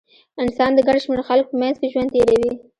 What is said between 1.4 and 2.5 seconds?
په منځ کې ژوند تېروي.